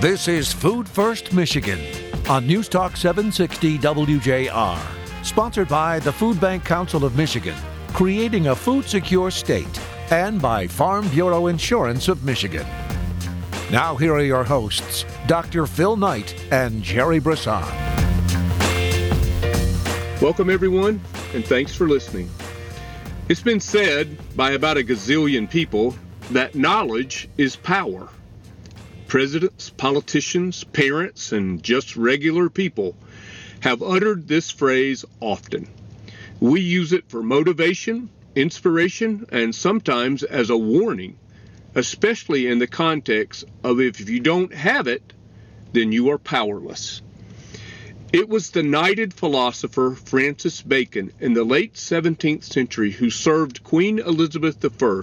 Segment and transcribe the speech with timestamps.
[0.00, 1.80] This is Food First Michigan
[2.28, 4.78] on News Talk 760 WJR,
[5.24, 7.56] sponsored by the Food Bank Council of Michigan,
[7.94, 9.80] creating a food secure state,
[10.12, 12.64] and by Farm Bureau Insurance of Michigan.
[13.72, 15.66] Now, here are your hosts, Dr.
[15.66, 17.64] Phil Knight and Jerry Brisson.
[20.22, 21.00] Welcome, everyone,
[21.34, 22.30] and thanks for listening.
[23.28, 25.96] It's been said by about a gazillion people
[26.30, 28.08] that knowledge is power.
[29.08, 32.94] Presidents, politicians, parents, and just regular people
[33.60, 35.66] have uttered this phrase often.
[36.40, 41.16] We use it for motivation, inspiration, and sometimes as a warning,
[41.74, 45.14] especially in the context of if you don't have it,
[45.72, 47.00] then you are powerless.
[48.12, 54.00] It was the knighted philosopher Francis Bacon in the late 17th century who served Queen
[54.00, 55.00] Elizabeth I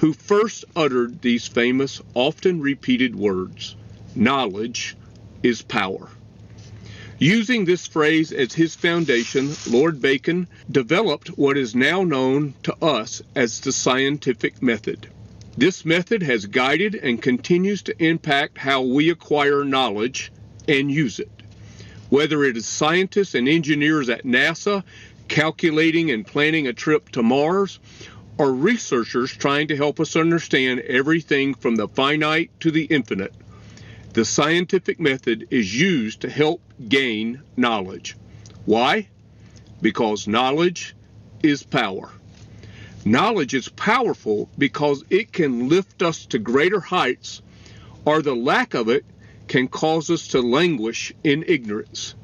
[0.00, 3.76] who first uttered these famous, often repeated words
[4.16, 4.96] Knowledge
[5.42, 6.08] is power.
[7.18, 13.20] Using this phrase as his foundation, Lord Bacon developed what is now known to us
[13.36, 15.06] as the scientific method.
[15.58, 20.32] This method has guided and continues to impact how we acquire knowledge
[20.66, 21.30] and use it.
[22.08, 24.82] Whether it is scientists and engineers at NASA
[25.28, 27.78] calculating and planning a trip to Mars,
[28.40, 33.34] are researchers trying to help us understand everything from the finite to the infinite.
[34.14, 38.16] The scientific method is used to help gain knowledge.
[38.64, 39.08] Why?
[39.82, 40.96] Because knowledge
[41.42, 42.08] is power.
[43.04, 47.42] Knowledge is powerful because it can lift us to greater heights,
[48.06, 49.04] or the lack of it
[49.48, 52.14] can cause us to languish in ignorance.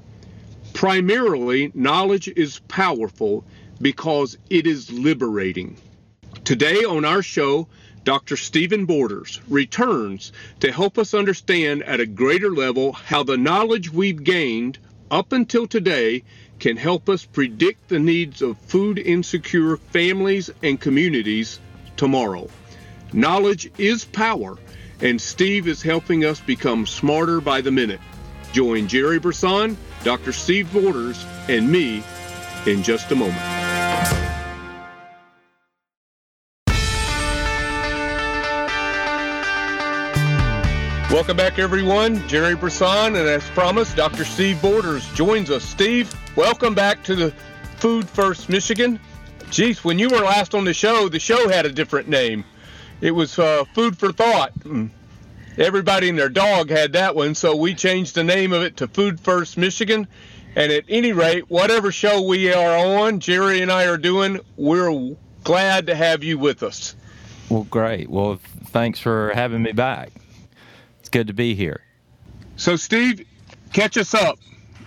[0.72, 3.44] Primarily, knowledge is powerful
[3.82, 5.76] because it is liberating.
[6.46, 7.66] Today on our show,
[8.04, 8.36] Dr.
[8.36, 10.30] Stephen Borders returns
[10.60, 14.78] to help us understand at a greater level how the knowledge we've gained
[15.10, 16.22] up until today
[16.60, 21.58] can help us predict the needs of food insecure families and communities
[21.96, 22.48] tomorrow.
[23.12, 24.56] Knowledge is power,
[25.00, 28.00] and Steve is helping us become smarter by the minute.
[28.52, 30.32] Join Jerry Brisson, Dr.
[30.32, 32.04] Steve Borders, and me
[32.66, 33.55] in just a moment.
[41.16, 42.28] Welcome back, everyone.
[42.28, 44.22] Jerry Brisson, and as promised, Dr.
[44.22, 45.64] Steve Borders joins us.
[45.64, 47.30] Steve, welcome back to the
[47.78, 49.00] Food First Michigan.
[49.50, 52.44] Geez, when you were last on the show, the show had a different name.
[53.00, 54.52] It was uh, Food for Thought.
[54.62, 54.88] Hmm.
[55.56, 58.86] Everybody and their dog had that one, so we changed the name of it to
[58.86, 60.06] Food First Michigan.
[60.54, 65.16] And at any rate, whatever show we are on, Jerry and I are doing, we're
[65.44, 66.94] glad to have you with us.
[67.48, 68.10] Well, great.
[68.10, 70.12] Well, thanks for having me back.
[71.16, 71.80] Good to be here.
[72.56, 73.26] So, Steve,
[73.72, 74.38] catch us up.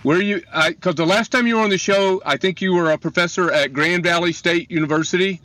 [0.04, 0.40] Where you?
[0.64, 3.50] Because the last time you were on the show, I think you were a professor
[3.50, 5.40] at Grand Valley State University,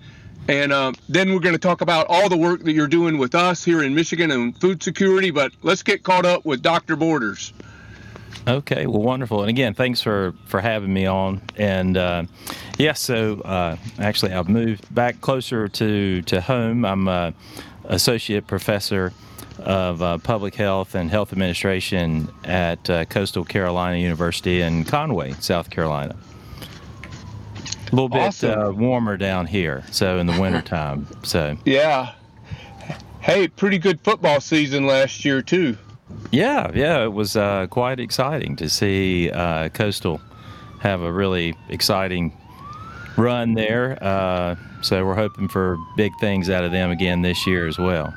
[0.47, 3.33] and uh, then we're going to talk about all the work that you're doing with
[3.33, 5.31] us here in Michigan and food security.
[5.31, 6.95] But let's get caught up with Dr.
[6.95, 7.51] Borders.
[8.47, 9.41] Okay, well, wonderful.
[9.41, 11.41] And again, thanks for for having me on.
[11.57, 12.25] And uh,
[12.77, 16.85] yes, yeah, so uh, actually, I've moved back closer to to home.
[16.85, 17.33] I'm a
[17.85, 19.13] associate professor
[19.59, 25.69] of uh, Public Health and Health Administration at uh, Coastal Carolina University in Conway, South
[25.69, 26.15] Carolina.
[27.91, 28.59] A little bit awesome.
[28.59, 31.07] uh, warmer down here, so in the wintertime.
[31.23, 32.13] So yeah,
[33.21, 35.77] hey, pretty good football season last year too.
[36.31, 40.21] Yeah, yeah, it was uh, quite exciting to see uh, Coastal
[40.81, 42.35] have a really exciting
[43.17, 43.97] run there.
[44.03, 48.13] Uh, so we're hoping for big things out of them again this year as well.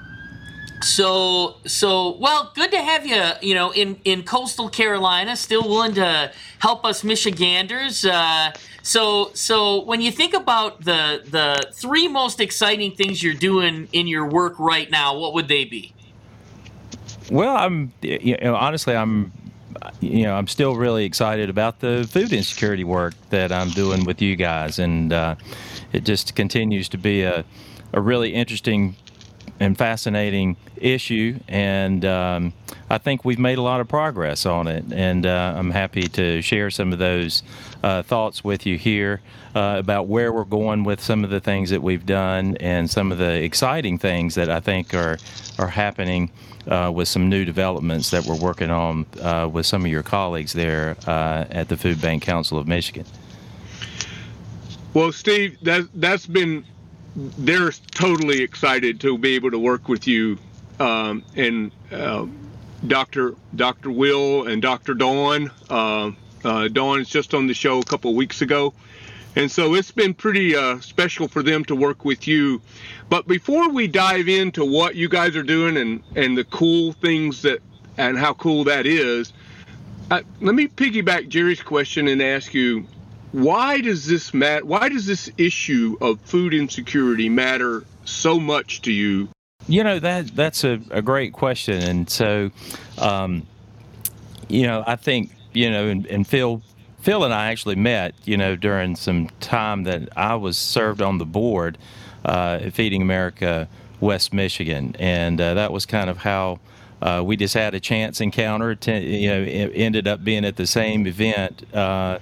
[0.81, 3.23] So so well, good to have you.
[3.43, 8.05] You know, in in coastal Carolina, still willing to help us Michiganders.
[8.05, 8.53] Uh,
[8.83, 14.07] so so when you think about the the three most exciting things you're doing in
[14.07, 15.93] your work right now, what would they be?
[17.31, 19.33] Well, I'm you know honestly I'm
[20.01, 24.23] you know I'm still really excited about the food insecurity work that I'm doing with
[24.23, 25.35] you guys, and uh,
[25.93, 27.45] it just continues to be a
[27.93, 28.97] a really interesting
[29.61, 32.53] and fascinating issue, and um,
[32.89, 34.85] I think we've made a lot of progress on it.
[34.93, 37.43] And uh, I'm happy to share some of those
[37.83, 39.21] uh, thoughts with you here
[39.55, 43.13] uh, about where we're going with some of the things that we've done and some
[43.13, 45.19] of the exciting things that I think are
[45.59, 46.31] are happening.
[46.67, 50.53] Uh, with some new developments that we're working on uh, with some of your colleagues
[50.53, 53.07] there uh, at the Food Bank Council of Michigan.
[54.93, 56.67] Well, Steve, that that's been
[57.19, 60.39] they're totally excited to be able to work with you
[60.79, 62.27] um, and uh,
[62.87, 63.35] Dr.
[63.57, 63.91] Dr.
[63.91, 64.95] Will and Dr.
[64.95, 65.51] Dawn.
[65.69, 66.13] Uh,
[66.45, 68.73] uh, Dawn is just on the show a couple weeks ago.
[69.35, 72.61] And so it's been pretty uh, special for them to work with you.
[73.09, 77.43] But before we dive into what you guys are doing and, and the cool things
[77.43, 77.61] that
[77.97, 79.33] and how cool that is,
[80.11, 82.87] uh, let me piggyback Jerry's question and ask you,
[83.33, 84.65] why does this matter?
[84.65, 89.29] Why does this issue of food insecurity matter so much to you?
[89.67, 92.51] You know that that's a, a great question, and so,
[92.97, 93.47] um,
[94.49, 96.63] you know, I think you know, and, and Phil
[97.01, 101.19] Phil and I actually met, you know, during some time that I was served on
[101.19, 101.79] the board
[102.25, 103.69] uh, at Feeding America
[104.01, 106.61] West Michigan, and uh, that was kind of how
[107.03, 108.75] uh, we just had a chance encounter.
[108.75, 112.21] To, you know, ended up being at the same event uh,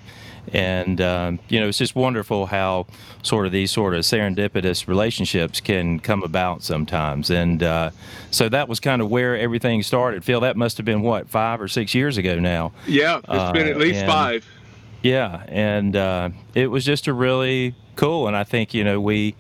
[0.53, 2.87] and um, you know it's just wonderful how
[3.23, 7.31] sort of these sort of serendipitous relationships can come about sometimes.
[7.31, 7.91] And uh,
[8.31, 10.25] so that was kind of where everything started.
[10.25, 12.73] Phil that must have been what five or six years ago now?
[12.87, 14.47] Yeah it's uh, been at least and, five.
[15.03, 19.35] Yeah and uh, it was just a really cool and i think you know we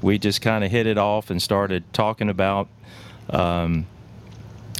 [0.00, 2.68] we just kind of hit it off and started talking about
[3.30, 3.86] um,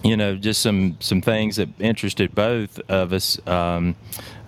[0.03, 3.97] you know, just some some things that interested both of us um,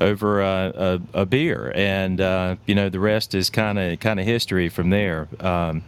[0.00, 4.20] over a, a, a, beer, and uh, you know, the rest is kind of kind
[4.20, 5.28] of history from there.
[5.40, 5.82] Um,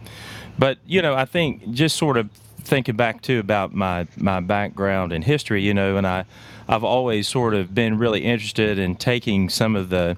[0.57, 2.29] but you know, I think just sort of
[2.59, 6.25] thinking back too about my my background and history, you know, and I
[6.67, 10.17] I've always sort of been really interested in taking some of the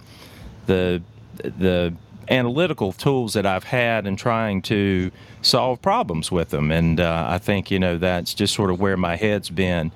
[0.65, 1.01] the
[1.37, 1.93] the
[2.29, 5.11] analytical tools that I've had and trying to
[5.41, 6.71] solve problems with them.
[6.71, 9.91] And uh, I think, you know, that's just sort of where my head's been.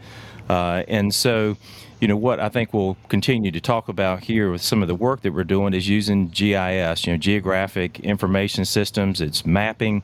[0.50, 1.58] Uh, and so,
[2.00, 4.96] you know, what I think we'll continue to talk about here with some of the
[4.96, 10.02] work that we're doing is using GIS, you know, geographic information systems, it's mapping,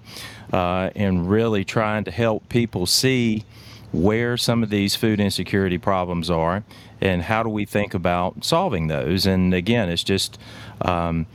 [0.51, 3.43] uh, and really trying to help people see
[3.91, 6.63] where some of these food insecurity problems are
[6.99, 9.25] and how do we think about solving those.
[9.25, 10.37] And again, it's just,
[10.81, 11.25] um,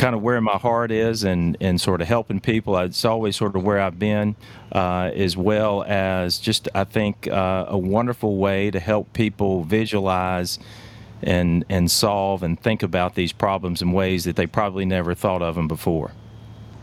[0.00, 2.74] kind of where my heart is and, and sort of helping people.
[2.78, 4.34] It's always sort of where I've been,
[4.72, 10.58] uh, as well as just, I think, uh, a wonderful way to help people visualize
[11.22, 15.42] and, and solve and think about these problems in ways that they probably never thought
[15.42, 16.12] of them before.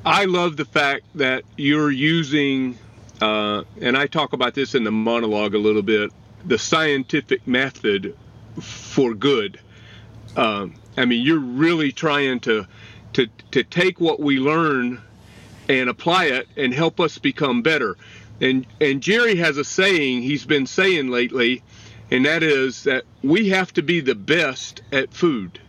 [0.06, 2.78] I love the fact that you're using,
[3.20, 6.12] uh, and I talk about this in the monologue a little bit,
[6.46, 8.16] the scientific method
[8.62, 9.60] for good.
[10.36, 12.68] Um, I mean, you're really trying to
[13.18, 15.02] to, to take what we learn
[15.68, 17.98] and apply it and help us become better.
[18.40, 21.64] And, and Jerry has a saying he's been saying lately,
[22.12, 25.60] and that is that we have to be the best at food.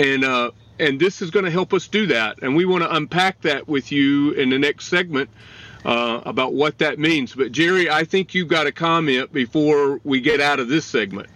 [0.00, 2.42] And, uh, and this is going to help us do that.
[2.42, 5.30] And we want to unpack that with you in the next segment
[5.84, 7.32] uh, about what that means.
[7.32, 11.28] But Jerry, I think you've got a comment before we get out of this segment.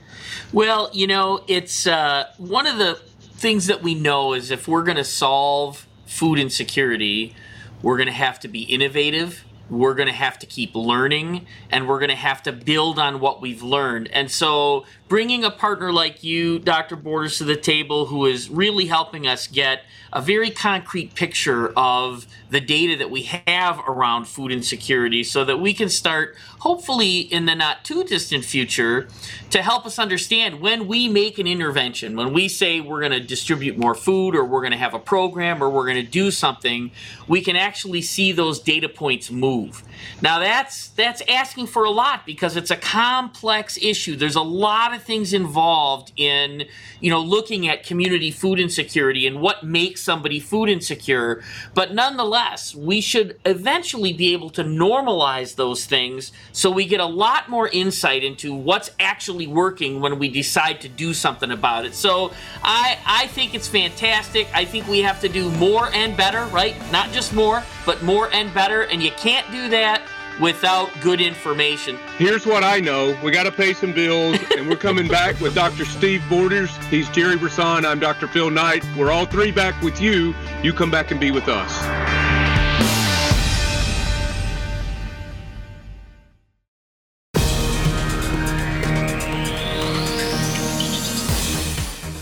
[0.52, 2.98] Well, you know, it's uh, one of the
[3.40, 7.34] things that we know is if we're going to solve food insecurity,
[7.80, 9.44] we're going to have to be innovative.
[9.70, 13.18] We're going to have to keep learning and we're going to have to build on
[13.18, 14.08] what we've learned.
[14.08, 16.94] And so, bringing a partner like you, Dr.
[16.94, 22.26] Borders, to the table who is really helping us get a very concrete picture of
[22.50, 27.46] the data that we have around food insecurity so that we can start, hopefully, in
[27.46, 29.08] the not too distant future,
[29.50, 33.20] to help us understand when we make an intervention, when we say we're going to
[33.20, 36.30] distribute more food or we're going to have a program or we're going to do
[36.30, 36.90] something,
[37.28, 39.82] we can actually see those data points move.
[40.22, 44.16] Now that's that's asking for a lot because it's a complex issue.
[44.16, 46.64] There's a lot of things involved in,
[47.00, 51.42] you know, looking at community food insecurity and what makes somebody food insecure,
[51.74, 57.06] but nonetheless, we should eventually be able to normalize those things so we get a
[57.06, 61.94] lot more insight into what's actually working when we decide to do something about it.
[61.94, 64.48] So, I I think it's fantastic.
[64.54, 66.74] I think we have to do more and better, right?
[66.92, 70.02] Not just more, but more and better, and you can't do that
[70.40, 71.98] without good information.
[72.16, 73.16] Here's what I know.
[73.22, 75.84] We got to pay some bills, and we're coming back with Dr.
[75.84, 76.74] Steve Borders.
[76.88, 77.84] He's Jerry Brisson.
[77.84, 78.26] I'm Dr.
[78.26, 78.84] Phil Knight.
[78.96, 80.34] We're all three back with you.
[80.62, 81.70] You come back and be with us.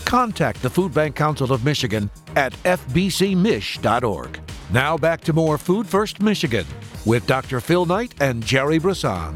[0.05, 4.39] Contact the Food Bank Council of Michigan at fbcmich.org.
[4.71, 6.65] Now back to more Food First Michigan
[7.09, 7.59] with Dr.
[7.59, 9.35] Phil Knight and Jerry Brisson.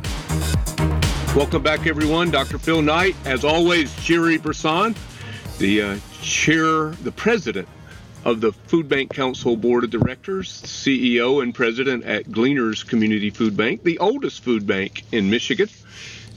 [1.36, 2.30] Welcome back, everyone.
[2.30, 2.60] Dr.
[2.60, 4.94] Phil Knight, as always, Jerry Brisson,
[5.58, 7.68] the uh, chair, the president
[8.26, 13.58] of the Food Bank Council Board of Directors, CEO and president at Gleaners Community Food
[13.58, 15.68] Bank, the oldest food bank in Michigan.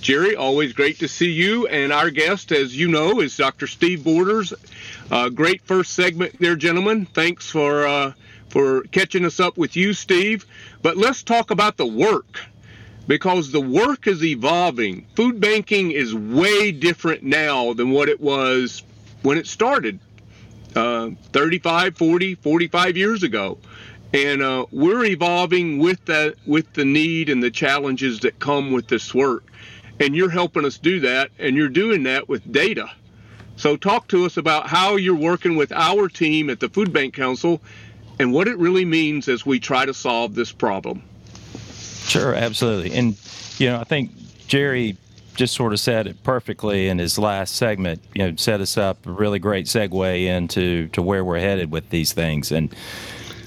[0.00, 1.66] Jerry, always great to see you.
[1.66, 3.66] And our guest, as you know, is Dr.
[3.66, 4.55] Steve Borders.
[5.11, 7.05] Uh, great first segment there, gentlemen.
[7.05, 8.12] Thanks for uh,
[8.56, 10.46] for catching us up with you, Steve.
[10.80, 12.40] But let's talk about the work
[13.06, 15.06] because the work is evolving.
[15.14, 18.82] Food banking is way different now than what it was
[19.20, 20.00] when it started
[20.75, 23.58] uh, 35, 40, 45 years ago.
[24.14, 28.88] And uh, we're evolving with that, with the need and the challenges that come with
[28.88, 29.44] this work.
[30.00, 32.90] And you're helping us do that, and you're doing that with data.
[33.56, 37.14] So, talk to us about how you're working with our team at the Food Bank
[37.14, 37.60] Council
[38.18, 41.02] and what it really means as we try to solve this problem.
[41.73, 42.92] Sure, absolutely.
[42.96, 43.16] And,
[43.58, 44.12] you know, I think
[44.46, 44.96] Jerry
[45.35, 49.04] just sort of said it perfectly in his last segment, you know, set us up
[49.06, 52.52] a really great segue into to where we're headed with these things.
[52.52, 52.75] And,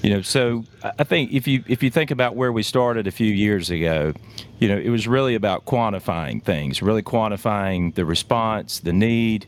[0.02, 3.10] you know, so I think if you if you think about where we started a
[3.10, 4.14] few years ago,
[4.58, 9.46] you know, it was really about quantifying things, really quantifying the response, the need.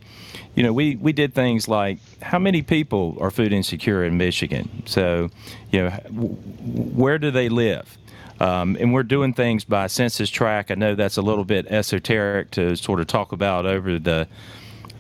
[0.55, 4.83] You know, we, we did things like how many people are food insecure in Michigan?
[4.85, 5.31] So,
[5.71, 7.97] you know, where do they live?
[8.41, 10.71] Um, and we're doing things by census tract.
[10.71, 14.29] I know that's a little bit esoteric to sort of talk about over the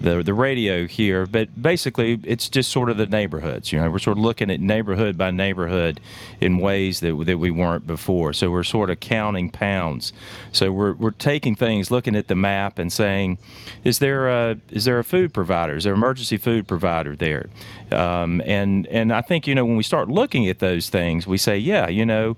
[0.03, 3.73] the, the radio here, but basically it's just sort of the neighborhoods.
[3.73, 6.01] You know, we're sort of looking at neighborhood by neighborhood
[6.41, 8.33] in ways that, that we weren't before.
[8.33, 10.13] So we're sort of counting pounds.
[10.51, 13.39] So we're, we're taking things, looking at the map and saying,
[13.85, 15.77] is there a, is there a food provider?
[15.77, 17.49] Is there an emergency food provider there?
[17.91, 21.39] Um, and, and I think, you know, when we start looking at those things, we
[21.39, 22.37] say, yeah, you know,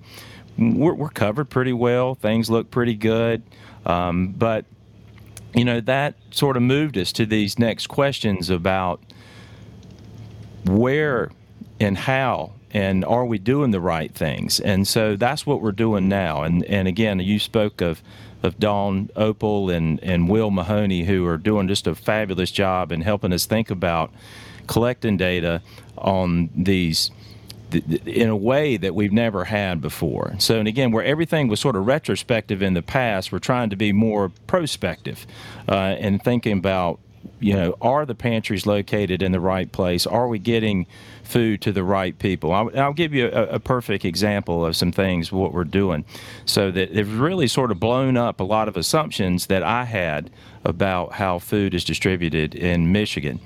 [0.58, 2.14] we're, we're covered pretty well.
[2.14, 3.42] Things look pretty good.
[3.86, 4.66] Um, but,
[5.54, 9.00] you know, that sort of moved us to these next questions about
[10.64, 11.30] where
[11.78, 14.58] and how and are we doing the right things?
[14.58, 16.42] And so that's what we're doing now.
[16.42, 18.02] And, and again, you spoke of,
[18.42, 23.02] of Dawn Opal and, and Will Mahoney, who are doing just a fabulous job in
[23.02, 24.12] helping us think about
[24.66, 25.62] collecting data
[25.96, 27.12] on these
[27.74, 30.34] in a way that we've never had before.
[30.38, 33.76] So, and again, where everything was sort of retrospective in the past, we're trying to
[33.76, 35.26] be more prospective
[35.68, 37.00] uh, and thinking about,
[37.40, 40.06] you know, are the pantries located in the right place?
[40.06, 40.86] Are we getting
[41.24, 42.52] food to the right people.
[42.52, 46.04] I'll, I'll give you a, a, perfect example of some things what we're doing.
[46.44, 50.30] So that it's really sort of blown up a lot of assumptions that I had
[50.64, 53.40] about how food is distributed in Michigan.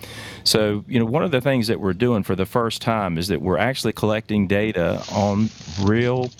[0.44, 3.28] So, you know, one of the things that we're doing for the first time is
[3.28, 5.48] that we're actually collecting data on
[5.80, 6.30] real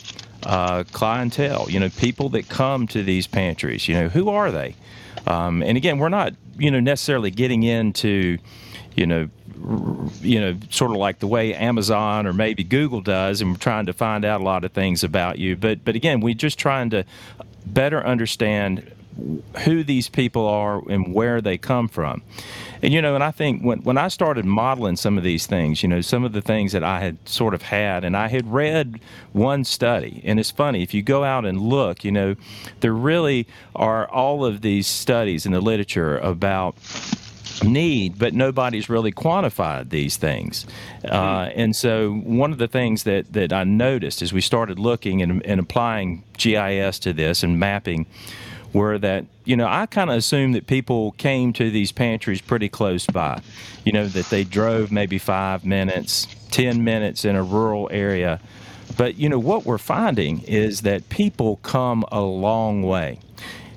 [0.43, 4.75] uh, clientele, you know, people that come to these pantries, you know, who are they?
[5.27, 8.39] Um, and again, we're not, you know, necessarily getting into,
[8.97, 9.29] you know,
[10.21, 13.87] you know, sort of like the way Amazon or maybe Google does, and we're trying
[13.87, 15.57] to find out a lot of things about you.
[15.57, 17.05] But but again, we're just trying to
[17.67, 18.91] better understand
[19.65, 22.23] who these people are and where they come from.
[22.83, 25.83] And you know, and I think when when I started modeling some of these things,
[25.83, 28.53] you know, some of the things that I had sort of had, and I had
[28.53, 29.01] read
[29.33, 32.37] one study, and it's funny if you go out and look, you know,
[32.81, 36.77] there really are all of these studies in the literature about
[37.63, 40.67] need, but nobody's really quantified these things.
[41.05, 45.23] Uh, and so, one of the things that, that I noticed as we started looking
[45.23, 48.07] and, and applying GIS to this and mapping
[48.73, 52.69] were that, you know, I kind of assumed that people came to these pantries pretty
[52.69, 53.41] close by,
[53.85, 58.41] you know, that they drove maybe five minutes, 10 minutes in a rural area.
[58.97, 63.21] But, you know, what we're finding is that people come a long way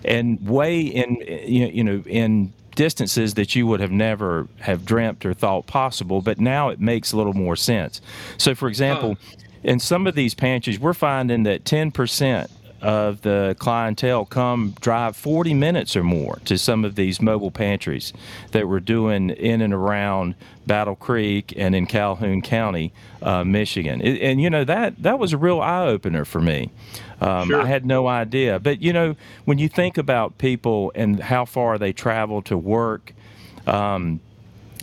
[0.03, 5.33] and way in you know in distances that you would have never have dreamt or
[5.33, 8.01] thought possible, but now it makes a little more sense.
[8.37, 9.17] So, for example,
[9.61, 12.49] in some of these pantries, we're finding that 10%
[12.81, 18.11] of the clientele come drive 40 minutes or more to some of these mobile pantries
[18.51, 20.35] that we're doing in and around
[20.65, 24.01] Battle Creek and in Calhoun County, uh, Michigan.
[24.01, 26.71] And, and, you know, that, that was a real eye opener for me.
[27.19, 27.61] Um, sure.
[27.61, 28.59] I had no idea.
[28.59, 33.13] But, you know, when you think about people and how far they travel to work,
[33.67, 34.19] um,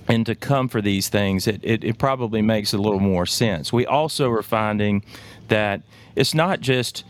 [0.08, 3.72] and to come for these things, it, it, it, probably makes a little more sense.
[3.72, 5.04] We also are finding
[5.48, 5.82] that
[6.16, 7.04] it's not just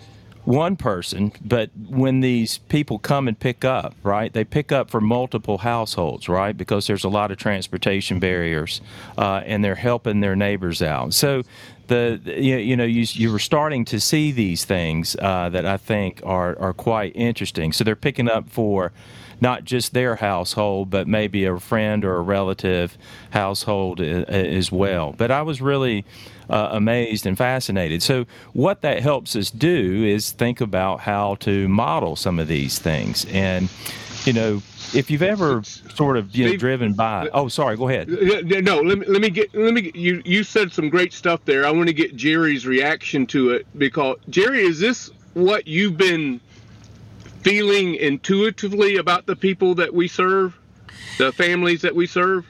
[0.45, 5.01] one person, but when these people come and pick up, right, they pick up for
[5.01, 8.81] multiple households, right, because there's a lot of transportation barriers
[9.17, 11.13] uh, and they're helping their neighbors out.
[11.15, 11.43] So
[11.89, 16.21] the you, know you you were starting to see these things uh, that I think
[16.25, 17.73] are are quite interesting.
[17.73, 18.93] So they're picking up for
[19.41, 22.99] not just their household, but maybe a friend or a relative
[23.31, 25.15] household as well.
[25.17, 26.05] But I was really
[26.51, 28.03] uh, amazed and fascinated.
[28.03, 32.79] So, what that helps us do is think about how to model some of these
[32.79, 33.27] things.
[33.27, 33.69] And,
[34.25, 34.63] you know,
[34.95, 38.09] if you've ever sort of you know, Steve, driven by, oh, sorry, go ahead.
[38.09, 40.23] No, let me let me get let me get, you.
[40.25, 41.67] You said some great stuff there.
[41.67, 46.41] I want to get Jerry's reaction to it because Jerry, is this what you've been
[47.49, 50.55] feeling intuitively about the people that we serve,
[51.17, 52.45] the families that we serve?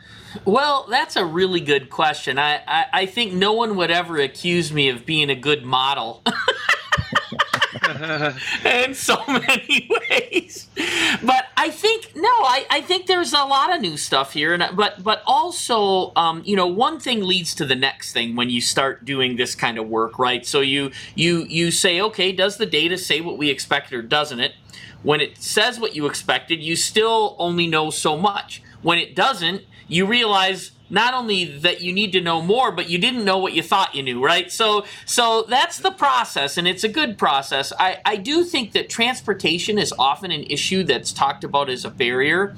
[0.44, 2.36] Well, that's a really good question.
[2.36, 6.24] I, I, I think no one would ever accuse me of being a good model.
[8.64, 10.68] in so many ways.
[11.22, 14.76] But I think no, I, I think there's a lot of new stuff here, and
[14.76, 18.60] but but also, um, you know, one thing leads to the next thing when you
[18.60, 20.44] start doing this kind of work, right?
[20.44, 24.40] So you you you say, okay, does the data say what we expected or doesn't
[24.40, 24.52] it?
[25.02, 28.62] When it says what you expected, you still only know so much.
[28.82, 32.98] When it doesn't, you realize not only that you need to know more but you
[32.98, 36.84] didn't know what you thought you knew right so so that's the process and it's
[36.84, 41.44] a good process i i do think that transportation is often an issue that's talked
[41.44, 42.54] about as a barrier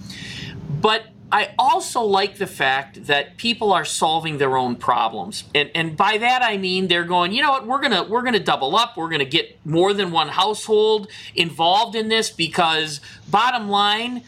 [0.80, 5.44] but I also like the fact that people are solving their own problems.
[5.54, 8.40] And and by that I mean they're going, you know what, we're to we're to
[8.40, 8.96] double up.
[8.96, 14.22] We're to get more than one household involved in this because bottom line,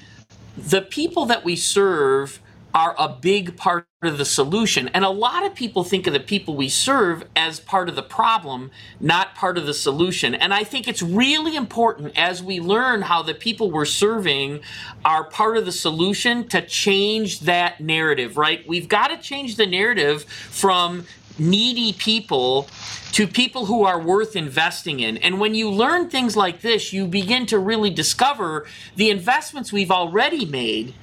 [0.56, 2.40] the people that we serve
[2.74, 4.88] are a big part of the solution.
[4.88, 8.02] And a lot of people think of the people we serve as part of the
[8.02, 10.34] problem, not part of the solution.
[10.34, 14.60] And I think it's really important as we learn how the people we're serving
[15.04, 18.66] are part of the solution to change that narrative, right?
[18.66, 21.06] We've got to change the narrative from
[21.38, 22.68] needy people
[23.12, 25.16] to people who are worth investing in.
[25.18, 29.90] And when you learn things like this, you begin to really discover the investments we've
[29.90, 30.94] already made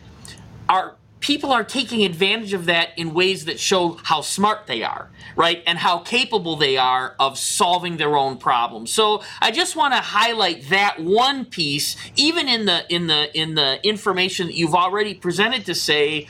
[0.68, 5.10] are people are taking advantage of that in ways that show how smart they are,
[5.36, 5.62] right?
[5.68, 8.92] And how capable they are of solving their own problems.
[8.92, 13.56] So I just want to highlight that one piece, even in the in the in
[13.56, 16.28] the information that you've already presented to say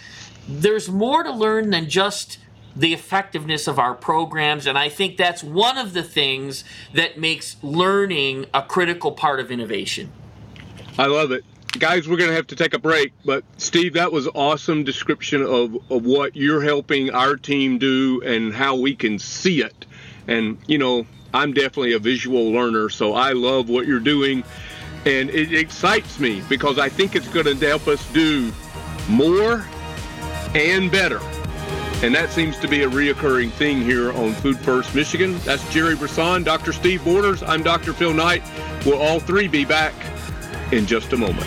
[0.48, 2.40] there's more to learn than just
[2.76, 4.66] the effectiveness of our programs.
[4.66, 9.52] And I think that's one of the things that makes learning a critical part of
[9.52, 10.12] innovation.
[10.98, 11.44] I love it
[11.78, 13.14] guys, we're going to have to take a break.
[13.26, 18.54] But Steve, that was awesome description of, of what you're helping our team do and
[18.54, 19.86] how we can see it.
[20.28, 24.44] And, you know, I'm definitely a visual learner, so I love what you're doing.
[25.06, 28.52] And it excites me because I think it's going to help us do
[29.08, 29.66] more
[30.56, 31.22] and better.
[32.02, 35.38] And that seems to be a reoccurring thing here on Food First Michigan.
[35.40, 36.72] That's Jerry Brisson, Dr.
[36.72, 37.44] Steve Borders.
[37.44, 37.94] I'm Dr.
[37.94, 38.42] Phil Knight.
[38.86, 39.94] We'll all three be back
[40.72, 41.46] in just a moment.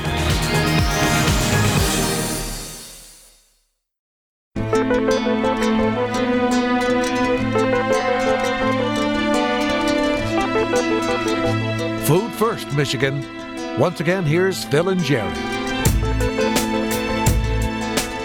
[12.07, 13.25] Food First, Michigan.
[13.79, 15.33] Once again, here's Phil and Jerry.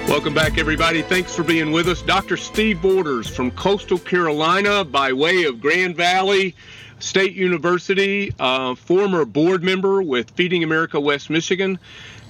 [0.07, 1.01] Welcome back, everybody.
[1.03, 2.01] Thanks for being with us.
[2.01, 2.37] Dr.
[2.37, 6.55] Steve Borders from Coastal Carolina by way of Grand Valley.
[6.99, 11.79] State University, uh, former board member with Feeding America West Michigan,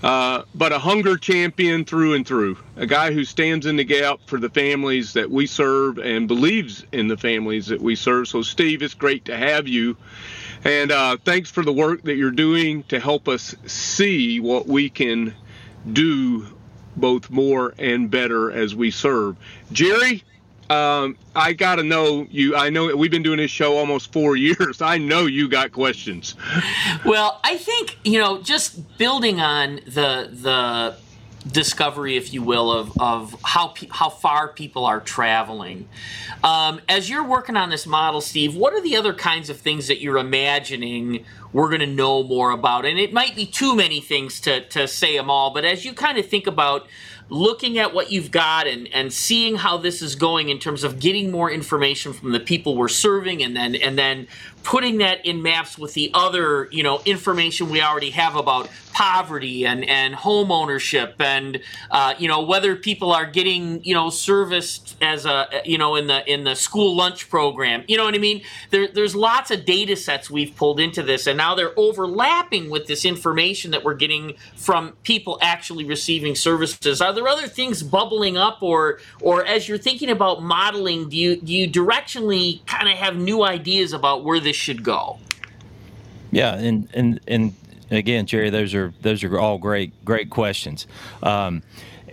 [0.03, 2.57] uh, but a hunger champion through and through.
[2.75, 6.85] A guy who stands in the gap for the families that we serve and believes
[6.91, 8.27] in the families that we serve.
[8.27, 9.97] So, Steve, it's great to have you.
[10.63, 14.89] And uh, thanks for the work that you're doing to help us see what we
[14.89, 15.33] can
[15.91, 16.45] do
[16.95, 19.37] both more and better as we serve.
[19.71, 20.23] Jerry,
[20.69, 22.55] um, I got to know you.
[22.55, 24.81] I know we've been doing this show almost four years.
[24.81, 26.35] I know you got questions.
[27.05, 30.95] Well, I think you know, just building on the the
[31.51, 35.87] discovery, if you will, of, of how how far people are traveling.
[36.43, 39.87] Um, as you're working on this model, Steve, what are the other kinds of things
[39.87, 42.85] that you're imagining we're going to know more about?
[42.85, 45.93] And it might be too many things to to say them all, but as you
[45.93, 46.87] kind of think about
[47.29, 50.99] looking at what you've got and, and seeing how this is going in terms of
[50.99, 54.27] getting more information from the people we're serving and then and then
[54.67, 59.65] putting that in maps with the other you know information we already have about poverty
[59.65, 64.97] and and home ownership and uh, you know whether people are getting you know serviced
[65.01, 67.81] as a you know in the in the school lunch program.
[67.87, 68.41] You know what I mean?
[68.71, 72.87] There, there's lots of data sets we've pulled into this and now they're overlapping with
[72.87, 77.01] this information that we're getting from people actually receiving services.
[77.01, 81.39] Are there other things bubbling up, or or as you're thinking about modeling, do you
[81.39, 85.19] do you directionally kind of have new ideas about where this should go?
[86.31, 87.53] Yeah, and and and
[87.91, 90.87] again, Jerry, those are those are all great great questions,
[91.23, 91.63] um,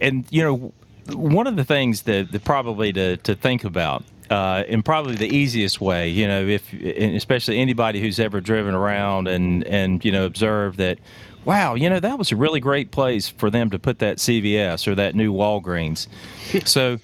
[0.01, 0.73] and you know,
[1.15, 4.05] one of the things that, that probably to to think about.
[4.31, 9.29] Uh, and probably the easiest way, you know, if especially anybody who's ever driven around
[9.29, 10.99] and and you know observed that,
[11.45, 14.87] wow, you know, that was a really great place for them to put that CVS
[14.87, 16.07] or that new Walgreens.
[16.65, 16.99] so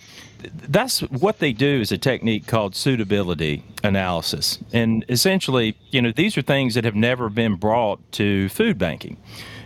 [0.53, 4.59] that's what they do is a technique called suitability analysis.
[4.73, 9.17] And essentially, you know, these are things that have never been brought to food banking.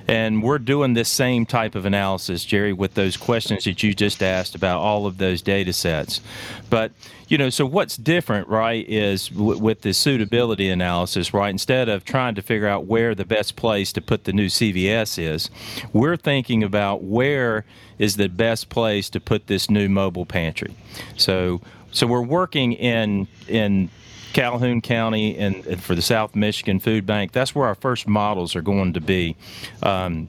[0.07, 4.23] And we're doing this same type of analysis, Jerry, with those questions that you just
[4.23, 6.21] asked about all of those data sets.
[6.69, 6.93] But,
[7.29, 12.05] you know, so what's different, right, is w- with the suitability analysis, right, instead of
[12.05, 15.49] trying to figure out where the best place to put the new CVS is,
[15.93, 17.65] we're thinking about where
[17.99, 20.75] is the best place to put this new mobile pantry.
[21.17, 21.63] So,
[21.93, 23.89] so we're working in in
[24.35, 27.33] Calhoun County and, and, for the South Michigan Food Bank.
[27.33, 29.37] That's where our first models are going to be.
[29.83, 30.29] Um,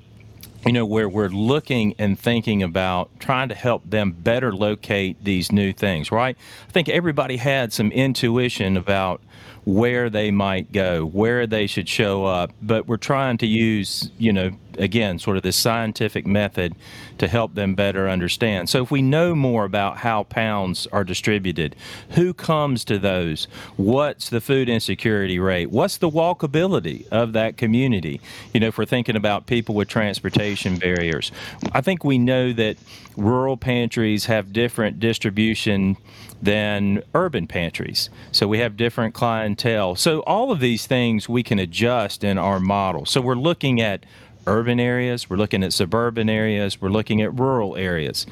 [0.66, 5.52] you know, where we're looking and thinking about trying to help them better locate these
[5.52, 6.36] new things, right?
[6.68, 9.22] I think everybody had some intuition about
[9.66, 14.32] where they might go, where they should show up, but we're trying to use, you
[14.32, 16.76] know, again, sort of this scientific method
[17.18, 18.70] to help them better understand.
[18.70, 21.76] So if we know more about how pounds are distributed,
[22.12, 23.48] who comes to those,
[23.78, 28.22] what's the food insecurity rate, what's the walkability of that community,
[28.54, 31.32] you know, if we're thinking about people with transportation barriers,
[31.72, 32.78] I think we know that
[33.18, 35.98] rural pantries have different distribution
[36.42, 38.10] than urban pantries.
[38.32, 39.14] So we have different
[39.56, 39.96] clientele.
[39.96, 43.06] So all of these things we can adjust in our model.
[43.06, 44.06] So we're looking at
[44.48, 48.28] urban areas, we're looking at suburban areas, we're looking at rural areas.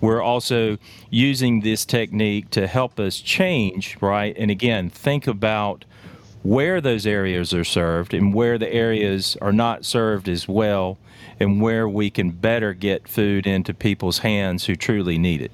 [0.00, 0.76] We're also
[1.10, 4.36] using this technique to help us change, right?
[4.38, 5.86] And again, think about
[6.42, 10.98] where those areas are served and where the areas are not served as well
[11.40, 15.50] and where we can better get food into people's hands who truly need it.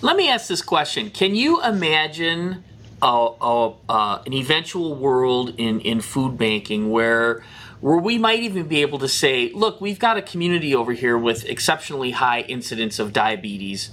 [0.00, 1.10] Let me ask this question.
[1.10, 2.62] Can you imagine
[3.02, 7.44] a, a, uh, an eventual world in, in food banking where
[7.80, 11.18] where we might even be able to say, look, we've got a community over here
[11.18, 13.90] with exceptionally high incidence of diabetes.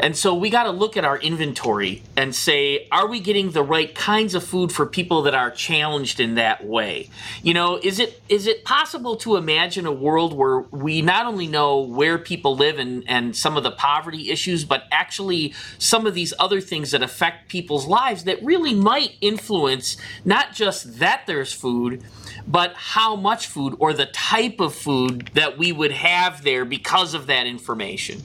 [0.00, 3.62] And so we got to look at our inventory and say, are we getting the
[3.62, 7.10] right kinds of food for people that are challenged in that way?
[7.42, 11.46] You know, is it is it possible to imagine a world where we not only
[11.46, 16.14] know where people live and, and some of the poverty issues, but actually some of
[16.14, 21.52] these other things that affect people's lives that really might influence not just that there's
[21.52, 22.02] food,
[22.46, 27.14] but how much food or the type of food that we would have there because
[27.14, 28.22] of that information.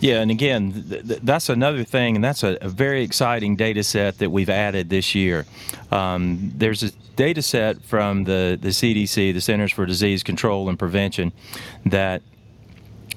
[0.00, 4.18] Yeah, and again, th- that's another thing, and that's a, a, very exciting data set
[4.18, 5.46] that we've added this year.
[5.90, 10.78] Um, there's a data set from the, the CDC, the Centers for Disease Control and
[10.78, 11.32] Prevention,
[11.86, 12.20] that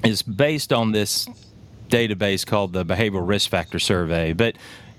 [0.06, 1.28] is based on this
[1.90, 4.32] database called the Behavioral Risk Factor Survey.
[4.32, 4.56] But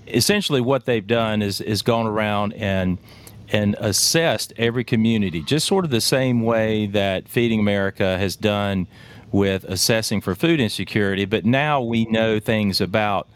[0.07, 2.99] essentially, what they've done is, is gone around and
[3.51, 8.87] and assessed every community, just sort of the same way that Feeding America has done
[9.31, 11.25] with assessing for food insecurity.
[11.25, 13.27] But now we know things about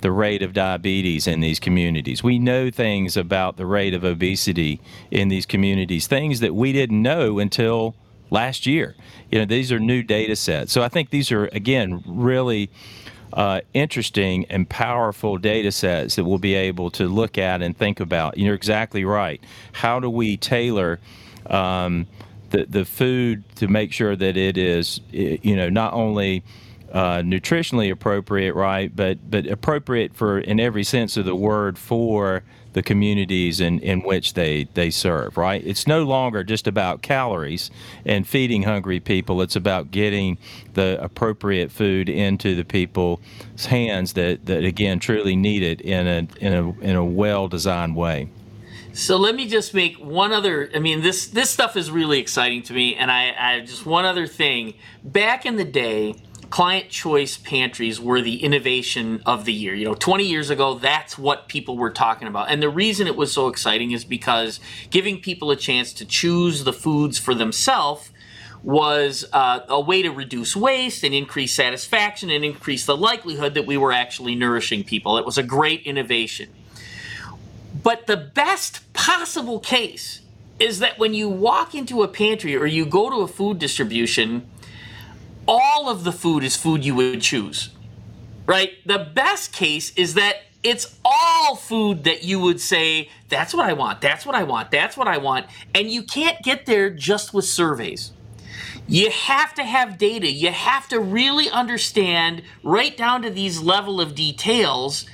[0.00, 2.22] the rate of diabetes in these communities.
[2.22, 7.02] We know things about the rate of obesity in these communities, things that we didn't
[7.02, 7.94] know until
[8.30, 8.94] last year.
[9.30, 10.72] You know, these are new data sets.
[10.72, 12.70] So I think these are, again, really
[13.32, 18.00] uh, interesting and powerful data sets that we'll be able to look at and think
[18.00, 18.38] about.
[18.38, 19.40] You're exactly right.
[19.72, 20.98] How do we tailor
[21.46, 22.06] um,
[22.50, 26.42] the, the food to make sure that it is, you know, not only
[26.92, 32.42] uh, nutritionally appropriate, right, but but appropriate for in every sense of the word for
[32.78, 35.62] the communities in, in which they, they serve, right?
[35.66, 37.70] It's no longer just about calories
[38.04, 39.42] and feeding hungry people.
[39.42, 40.38] It's about getting
[40.74, 43.20] the appropriate food into the people's
[43.68, 47.96] hands that, that again, truly need it in a, in a, in a well designed
[47.96, 48.28] way.
[48.92, 50.70] So let me just make one other.
[50.74, 54.04] I mean, this this stuff is really exciting to me, and I, I just one
[54.04, 54.74] other thing.
[55.04, 56.16] Back in the day,
[56.50, 59.74] client choice pantries were the innovation of the year.
[59.74, 62.50] You know, 20 years ago, that's what people were talking about.
[62.50, 66.64] And the reason it was so exciting is because giving people a chance to choose
[66.64, 68.10] the foods for themselves
[68.62, 73.66] was uh, a way to reduce waste and increase satisfaction and increase the likelihood that
[73.66, 75.16] we were actually nourishing people.
[75.18, 76.48] It was a great innovation.
[77.82, 80.22] But the best possible case
[80.58, 84.48] is that when you walk into a pantry or you go to a food distribution,
[85.48, 87.70] all of the food is food you would choose,
[88.46, 88.72] right?
[88.86, 93.72] The best case is that it's all food that you would say, that's what I
[93.72, 95.46] want, that's what I want, that's what I want.
[95.74, 98.12] And you can't get there just with surveys.
[98.86, 100.30] You have to have data.
[100.30, 105.04] You have to really understand right down to these level of details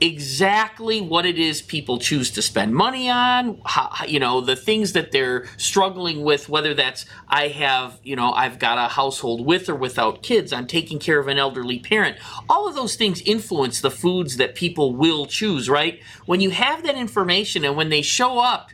[0.00, 4.92] exactly what it is people choose to spend money on how, you know the things
[4.92, 9.68] that they're struggling with whether that's i have you know i've got a household with
[9.68, 12.16] or without kids i'm taking care of an elderly parent.
[12.48, 16.02] All of those things influence the foods that people will choose right?
[16.26, 18.70] When you have that information and when they show up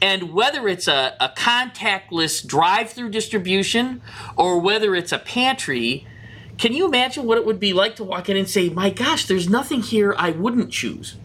[0.00, 4.02] and whether it's a, a contactless drive-through distribution
[4.36, 6.06] or whether it's a pantry
[6.58, 9.26] can you imagine what it would be like to walk in and say, my gosh,
[9.26, 11.16] there's nothing here I wouldn't choose?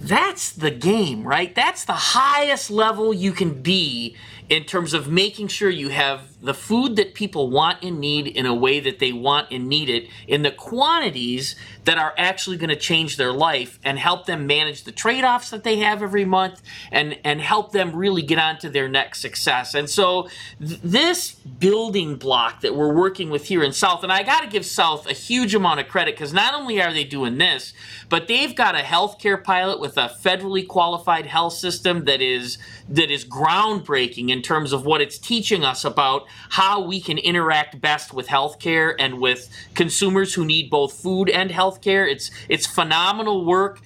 [0.00, 1.54] That's the game, right?
[1.54, 4.16] That's the highest level you can be
[4.48, 8.44] in terms of making sure you have the food that people want and need in
[8.44, 12.68] a way that they want and need it in the quantities that are actually going
[12.68, 16.60] to change their life and help them manage the trade-offs that they have every month
[16.92, 19.74] and and help them really get on to their next success.
[19.74, 20.28] And so
[20.58, 24.48] th- this building block that we're working with here in south and i got to
[24.48, 27.72] give south a huge amount of credit because not only are they doing this
[28.08, 33.10] but they've got a healthcare pilot with a federally qualified health system that is that
[33.10, 38.12] is groundbreaking in terms of what it's teaching us about how we can interact best
[38.12, 42.10] with healthcare and with consumers who need both food and healthcare.
[42.10, 43.80] It's it's phenomenal work.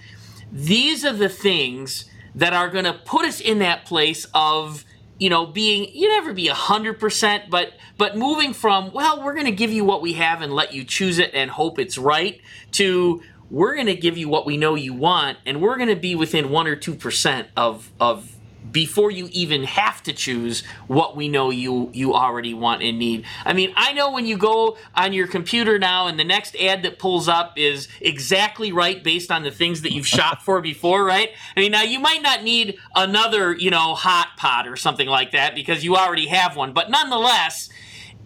[0.50, 4.86] These are the things that are going to put us in that place of
[5.18, 9.34] you know being you never be a hundred percent but but moving from well we're
[9.34, 11.98] going to give you what we have and let you choose it and hope it's
[11.98, 15.88] right to we're going to give you what we know you want and we're going
[15.88, 18.37] to be within one or two percent of of
[18.70, 23.24] before you even have to choose what we know you you already want and need.
[23.44, 26.82] I mean, I know when you go on your computer now and the next ad
[26.82, 31.04] that pulls up is exactly right based on the things that you've shopped for before,
[31.04, 31.30] right?
[31.56, 35.32] I mean, now you might not need another, you know, hot pot or something like
[35.32, 37.68] that because you already have one, but nonetheless,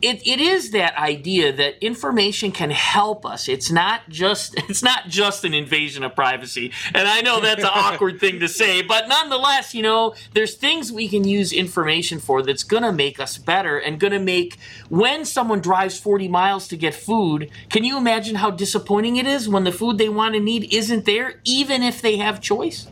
[0.03, 3.49] it, it is that idea that information can help us.
[3.49, 6.73] It's not just it's not just an invasion of privacy.
[6.93, 10.93] And I know that's an awkward thing to say, but nonetheless, you know, there's things
[10.93, 14.59] we can use information for that's going to make us better and going to make
[14.88, 19.49] when someone drives 40 miles to get food, can you imagine how disappointing it is
[19.49, 22.88] when the food they want to need isn't there even if they have choice?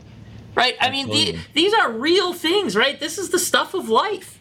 [0.55, 0.75] Right?
[0.81, 2.99] I mean, the, these are real things, right?
[2.99, 4.39] This is the stuff of life.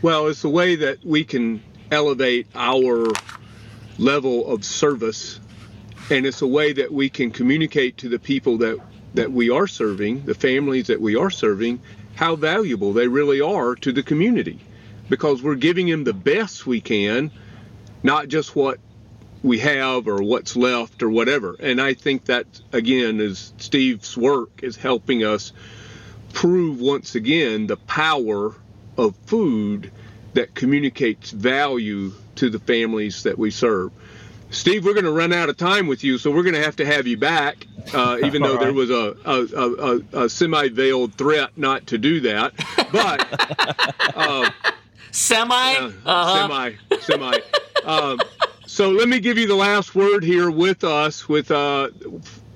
[0.00, 3.06] Well, it's the way that we can elevate our
[3.98, 5.40] level of service
[6.10, 8.78] and it's a way that we can communicate to the people that
[9.14, 11.80] that we are serving the families that we are serving
[12.14, 14.58] how valuable they really are to the community.
[15.08, 17.30] Because we're giving them the best we can
[18.02, 18.78] not just what
[19.42, 21.56] we have or what's left or whatever.
[21.60, 25.52] And i think that again is steve's work is helping us
[26.32, 28.54] prove once again the power
[28.98, 29.90] of food
[30.36, 33.90] that communicates value to the families that we serve.
[34.50, 36.76] Steve, we're going to run out of time with you, so we're going to have
[36.76, 38.64] to have you back, uh, even though right.
[38.64, 42.52] there was a, a, a, a semi veiled threat not to do that.
[42.92, 44.50] But uh,
[45.10, 46.70] semi, uh, uh-huh.
[47.00, 47.38] semi, semi.
[47.84, 48.20] Um,
[48.66, 51.88] so let me give you the last word here with us with uh,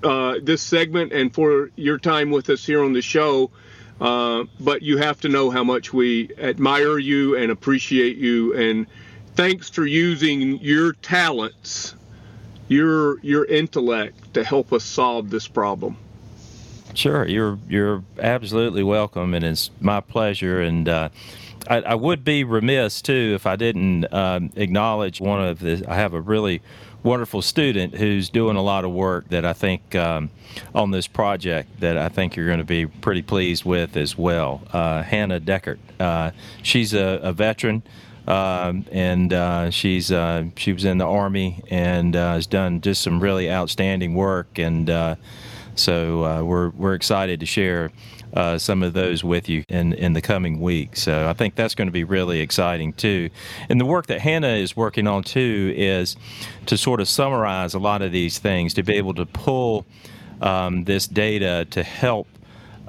[0.02, 3.50] uh, this segment and for your time with us here on the show.
[4.00, 8.54] Uh, but you have to know how much we admire you and appreciate you.
[8.54, 8.86] And
[9.34, 11.94] thanks for using your talents,
[12.68, 15.98] your your intellect to help us solve this problem.
[16.94, 20.60] Sure, you're you're absolutely welcome, and it's my pleasure.
[20.60, 21.10] And uh,
[21.68, 25.84] I, I, would be remiss too if I didn't um, acknowledge one of the.
[25.86, 26.62] I have a really
[27.02, 30.30] wonderful student who's doing a lot of work that I think um,
[30.74, 34.62] on this project that I think you're going to be pretty pleased with as well.
[34.72, 35.78] Uh, Hannah Deckert.
[35.98, 36.32] Uh,
[36.62, 37.82] she's a, a veteran.
[38.28, 43.02] Um, and uh, she's uh, she was in the army and uh, has done just
[43.02, 44.88] some really outstanding work, and
[45.88, 47.90] uh, so we're we're excited to share
[48.34, 51.02] uh, some of those with you in, in the coming weeks.
[51.02, 53.30] So I think that's going to be really exciting too.
[53.68, 56.16] And the work that Hannah is working on too is
[56.66, 59.84] to sort of summarize a lot of these things, to be able to pull
[60.40, 62.26] um, this data to help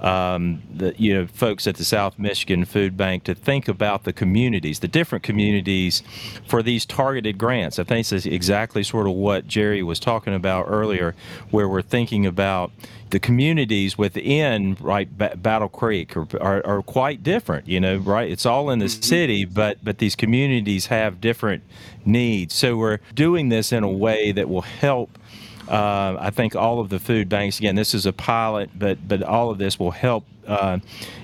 [0.02, 4.14] um, the you know folks at the South Michigan Food Bank to think about the
[4.14, 6.02] communities, the different communities,
[6.48, 7.78] for these targeted grants.
[7.78, 11.16] I think this is exactly sort of what Jerry was talking about earlier,
[11.52, 12.72] where we're thinking about
[13.12, 17.68] the communities within right ba- Battle Creek are, are, are, quite different.
[17.68, 18.32] You know, right?
[18.32, 19.02] It's all in the mm-hmm.
[19.04, 21.64] city, but but these communities have different
[22.06, 22.56] needs.
[22.56, 25.20] So we're doing this in a way that will help
[25.68, 29.24] uh, I think all of the food banks, again, this is a pilot, but but
[29.24, 30.80] all of this will help uh,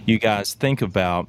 [0.06, 1.28] you guys think about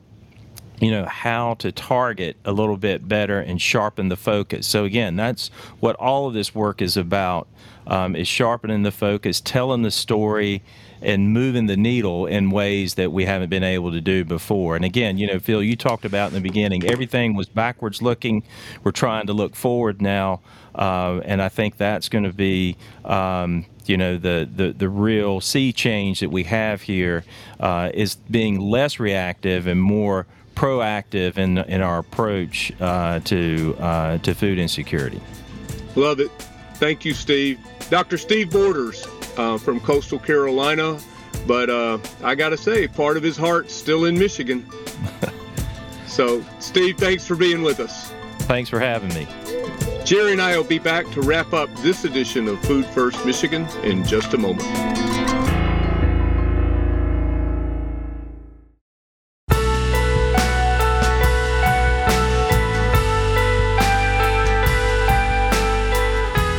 [0.81, 4.67] you know how to target a little bit better and sharpen the focus.
[4.67, 5.49] So again that's
[5.81, 7.49] what all of this work is about
[7.87, 10.63] um, is sharpening the focus telling the story
[11.03, 14.77] and moving the needle in ways that we haven't been able to do before.
[14.77, 18.43] And again, you know, Phil, you talked about in the beginning, everything was backwards looking.
[18.83, 20.41] We're trying to look forward now.
[20.75, 25.41] Uh, and I think that's going to be, um, you know, the, the, the real
[25.41, 27.25] sea change that we have here
[27.59, 34.19] uh, is being less reactive and more proactive in, in our approach uh, to, uh,
[34.19, 35.21] to food insecurity.
[35.97, 36.31] Love it.
[36.75, 37.59] Thank you, Steve.
[37.91, 38.19] Dr.
[38.19, 39.07] Steve Borders
[39.39, 40.99] uh, from coastal Carolina,
[41.47, 44.69] but uh, I got to say, part of his heart's still in Michigan.
[46.07, 48.13] so, Steve, thanks for being with us.
[48.41, 49.27] Thanks for having me.
[50.05, 53.67] Jerry and I will be back to wrap up this edition of Food First Michigan
[53.83, 55.08] in just a moment.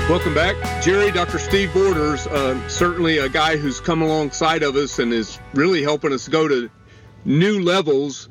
[0.09, 0.81] Welcome back.
[0.81, 1.37] Jerry, Dr.
[1.37, 6.11] Steve Borders, uh, certainly a guy who's come alongside of us and is really helping
[6.11, 6.67] us go to
[7.25, 8.27] new levels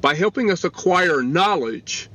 [0.00, 2.08] by helping us acquire knowledge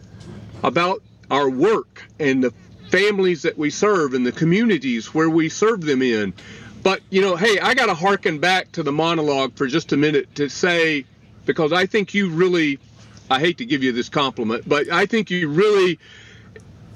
[0.64, 2.54] about our work and the
[2.90, 6.34] families that we serve and the communities where we serve them in.
[6.82, 9.98] But, you know, hey, I got to harken back to the monologue for just a
[9.98, 11.04] minute to say,
[11.46, 12.80] because I think you really,
[13.30, 16.00] I hate to give you this compliment, but I think you really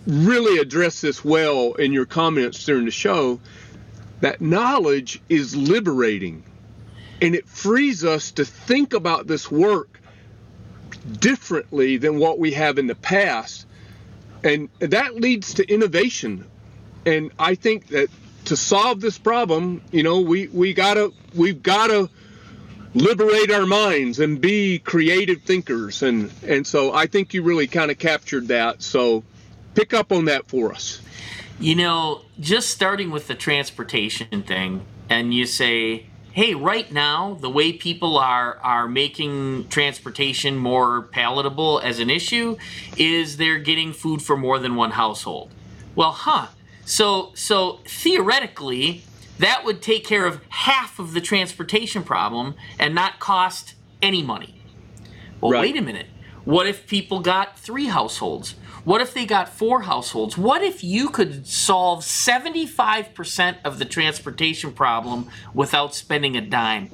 [0.07, 3.39] really address this well in your comments during the show
[4.21, 6.43] that knowledge is liberating
[7.21, 9.99] and it frees us to think about this work
[11.19, 13.65] differently than what we have in the past.
[14.43, 16.45] And that leads to innovation.
[17.05, 18.09] And i think that
[18.45, 22.09] to solve this problem you know we we gotta we've gotta
[22.93, 26.01] liberate our minds and be creative thinkers.
[26.03, 28.81] And and so i think you really kind of captured that.
[28.81, 29.23] So
[29.75, 31.01] pick up on that for us.
[31.59, 37.49] You know, just starting with the transportation thing, and you say, hey, right now, the
[37.49, 42.57] way people are are making transportation more palatable as an issue
[42.97, 45.51] is they're getting food for more than one household.
[45.95, 46.47] Well, huh.
[46.83, 49.03] So so theoretically,
[49.39, 54.61] that would take care of half of the transportation problem and not cost any money.
[55.39, 55.61] Well, right.
[55.61, 56.07] wait a minute.
[56.43, 58.55] What if people got three households?
[58.85, 60.37] What if they got four households?
[60.37, 66.91] What if you could solve 75% of the transportation problem without spending a dime?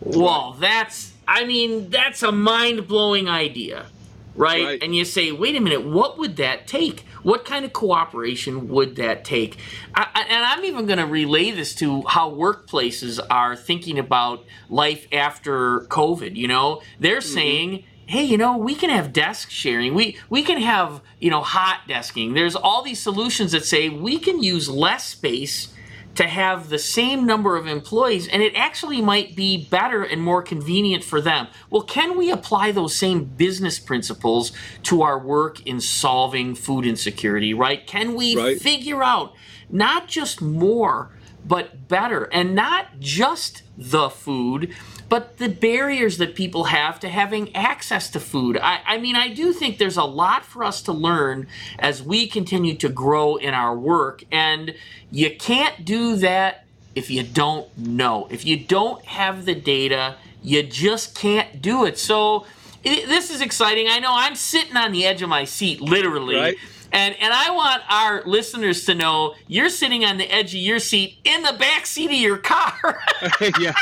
[0.00, 3.86] Well, that's, I mean, that's a mind blowing idea,
[4.34, 4.64] right?
[4.64, 4.82] right?
[4.82, 7.04] And you say, wait a minute, what would that take?
[7.22, 9.58] What kind of cooperation would that take?
[9.94, 15.06] I, and I'm even going to relay this to how workplaces are thinking about life
[15.12, 16.34] after COVID.
[16.34, 17.34] You know, they're mm-hmm.
[17.34, 19.94] saying, hey, you know, we can have desk sharing.
[19.94, 22.34] We we can have, you know, hot desking.
[22.34, 25.72] There's all these solutions that say we can use less space
[26.16, 30.42] to have the same number of employees and it actually might be better and more
[30.42, 31.46] convenient for them.
[31.70, 34.50] Well, can we apply those same business principles
[34.82, 37.86] to our work in solving food insecurity, right?
[37.86, 38.60] Can we right.
[38.60, 39.34] figure out
[39.70, 41.10] not just more
[41.44, 44.74] but better and not just the food
[45.10, 48.56] but the barriers that people have to having access to food.
[48.56, 51.48] I, I, mean, I do think there's a lot for us to learn
[51.80, 54.72] as we continue to grow in our work, and
[55.10, 58.28] you can't do that if you don't know.
[58.30, 61.98] If you don't have the data, you just can't do it.
[61.98, 62.46] So,
[62.84, 63.88] this is exciting.
[63.88, 66.36] I know I'm sitting on the edge of my seat, literally.
[66.36, 66.56] Right
[66.92, 70.78] and and I want our listeners to know you're sitting on the edge of your
[70.78, 73.00] seat in the back seat of your car.
[73.58, 73.74] yeah.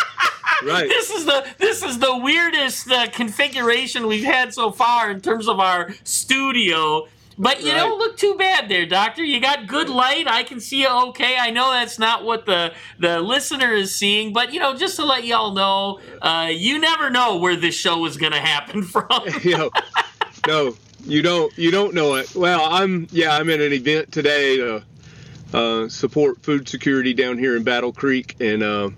[0.64, 0.88] Right.
[0.88, 5.48] This is the this is the weirdest uh, configuration we've had so far in terms
[5.48, 7.06] of our studio.
[7.38, 7.78] But you right.
[7.78, 9.22] don't look too bad there, doctor.
[9.22, 10.26] You got good light.
[10.26, 11.36] I can see you okay.
[11.38, 15.04] I know that's not what the the listener is seeing, but you know, just to
[15.04, 19.06] let y'all know, uh, you never know where this show is going to happen from.
[19.42, 19.70] you know,
[20.48, 22.34] no, you don't you don't know it.
[22.34, 24.82] Well, I'm yeah, I'm at an event today to
[25.54, 28.90] uh, support food security down here in Battle Creek, and uh,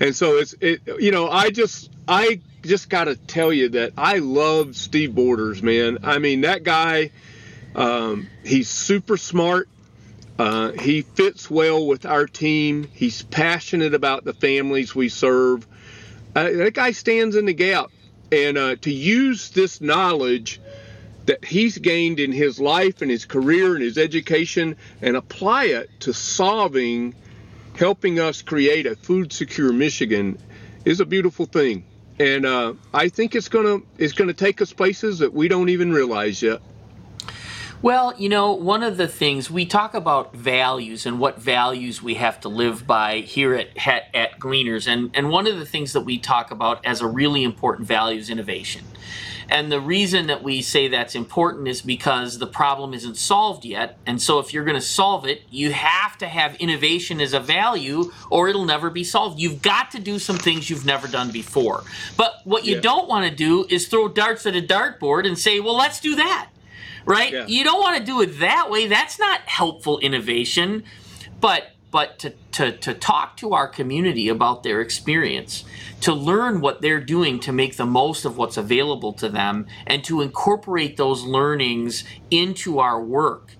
[0.00, 3.92] And so it's it you know, I just I just got to tell you that
[3.96, 5.98] I love Steve Borders, man.
[6.02, 7.12] I mean, that guy
[7.76, 9.68] um, he's super smart.
[10.38, 12.88] Uh, he fits well with our team.
[12.92, 15.66] He's passionate about the families we serve.
[16.34, 17.90] Uh, that guy stands in the gap.
[18.32, 20.60] And uh, to use this knowledge
[21.26, 25.90] that he's gained in his life and his career and his education and apply it
[26.00, 27.14] to solving,
[27.76, 30.38] helping us create a food secure Michigan
[30.84, 31.84] is a beautiful thing.
[32.18, 35.92] And uh, I think it's gonna it's gonna take us places that we don't even
[35.92, 36.60] realize yet.
[37.80, 42.14] Well, you know, one of the things we talk about values and what values we
[42.14, 45.92] have to live by here at at, at Gleaners, and and one of the things
[45.94, 48.84] that we talk about as a really important value is innovation.
[49.48, 53.98] And the reason that we say that's important is because the problem isn't solved yet.
[54.06, 57.40] And so if you're going to solve it, you have to have innovation as a
[57.40, 59.40] value or it'll never be solved.
[59.40, 61.84] You've got to do some things you've never done before.
[62.16, 62.80] But what you yeah.
[62.80, 66.16] don't want to do is throw darts at a dartboard and say, well, let's do
[66.16, 66.48] that.
[67.04, 67.32] Right?
[67.32, 67.46] Yeah.
[67.46, 68.86] You don't want to do it that way.
[68.86, 70.84] That's not helpful innovation.
[71.40, 75.64] But but to, to, to talk to our community about their experience,
[76.00, 80.02] to learn what they're doing to make the most of what's available to them, and
[80.02, 83.52] to incorporate those learnings into our work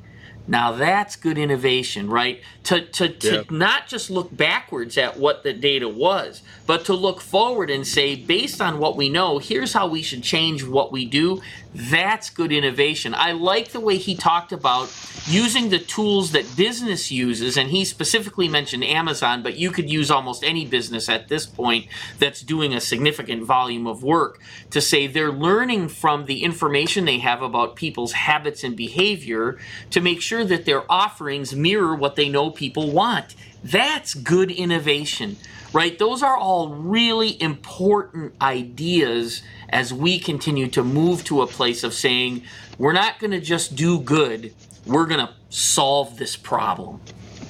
[0.46, 2.42] now that's good innovation, right?
[2.64, 3.42] To, to, to yeah.
[3.50, 8.16] not just look backwards at what the data was, but to look forward and say,
[8.16, 11.40] based on what we know, here's how we should change what we do.
[11.74, 13.14] That's good innovation.
[13.14, 14.94] I like the way he talked about
[15.26, 20.10] using the tools that business uses, and he specifically mentioned Amazon, but you could use
[20.10, 21.86] almost any business at this point
[22.18, 24.38] that's doing a significant volume of work
[24.70, 29.58] to say they're learning from the information they have about people's habits and behavior
[29.90, 33.34] to make sure that their offerings mirror what they know people want.
[33.64, 35.36] That's good innovation,
[35.72, 35.98] right?
[35.98, 41.94] Those are all really important ideas as we continue to move to a place of
[41.94, 42.42] saying,
[42.78, 44.52] we're not going to just do good,
[44.84, 47.00] we're going to solve this problem.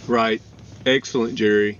[0.07, 0.43] Right.
[0.85, 1.79] Excellent, Jerry.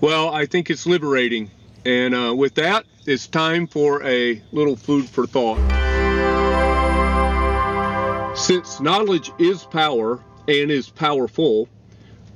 [0.00, 1.50] Well, I think it's liberating.
[1.84, 5.58] And uh, with that, it's time for a little food for thought.
[8.36, 11.68] Since knowledge is power, and is powerful,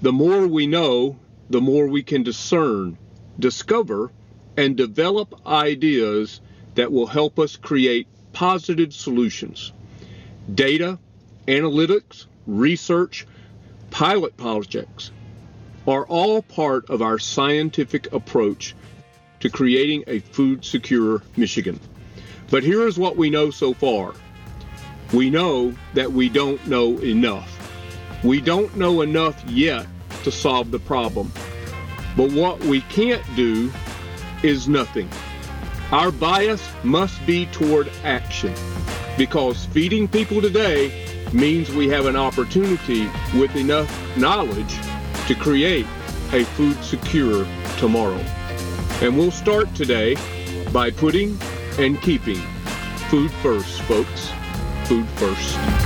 [0.03, 1.19] the more we know,
[1.51, 2.99] the more we can discern,
[3.39, 4.11] discover,
[4.57, 6.41] and develop ideas
[6.75, 9.73] that will help us create positive solutions.
[10.53, 10.99] Data,
[11.47, 13.27] analytics, research,
[13.91, 15.11] pilot projects
[15.87, 18.75] are all part of our scientific approach
[19.41, 21.79] to creating a food secure Michigan.
[22.51, 24.15] But here is what we know so far.
[25.13, 27.53] We know that we don't know enough.
[28.25, 29.87] We don't know enough yet
[30.27, 31.31] to solve the problem.
[32.17, 33.73] But what we can't do
[34.43, 35.09] is nothing.
[35.93, 38.53] Our bias must be toward action
[39.17, 40.91] because feeding people today
[41.33, 43.09] means we have an opportunity
[43.39, 44.75] with enough knowledge
[45.29, 45.87] to create
[46.33, 47.47] a food secure
[47.79, 48.25] tomorrow.
[49.01, 50.17] And we'll start today
[50.73, 51.39] by putting
[51.79, 52.43] and keeping
[53.11, 54.33] food first, folks.
[54.89, 55.86] Food first.